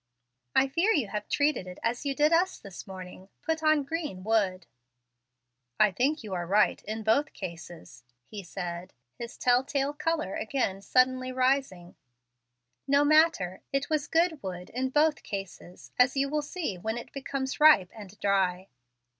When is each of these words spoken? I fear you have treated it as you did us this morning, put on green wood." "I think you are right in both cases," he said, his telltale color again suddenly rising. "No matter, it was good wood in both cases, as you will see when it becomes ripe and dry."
I 0.55 0.67
fear 0.67 0.91
you 0.91 1.09
have 1.09 1.29
treated 1.29 1.67
it 1.67 1.77
as 1.83 2.07
you 2.07 2.15
did 2.15 2.33
us 2.33 2.57
this 2.57 2.87
morning, 2.87 3.29
put 3.43 3.61
on 3.61 3.83
green 3.83 4.23
wood." 4.23 4.65
"I 5.79 5.91
think 5.91 6.23
you 6.23 6.33
are 6.33 6.47
right 6.47 6.81
in 6.85 7.03
both 7.03 7.33
cases," 7.33 8.03
he 8.25 8.41
said, 8.41 8.93
his 9.19 9.37
telltale 9.37 9.93
color 9.93 10.33
again 10.33 10.81
suddenly 10.81 11.31
rising. 11.31 11.95
"No 12.87 13.03
matter, 13.05 13.61
it 13.71 13.91
was 13.91 14.07
good 14.07 14.41
wood 14.41 14.71
in 14.71 14.89
both 14.89 15.21
cases, 15.21 15.91
as 15.99 16.17
you 16.17 16.29
will 16.29 16.41
see 16.41 16.79
when 16.79 16.97
it 16.97 17.13
becomes 17.13 17.59
ripe 17.59 17.91
and 17.95 18.19
dry." 18.19 18.69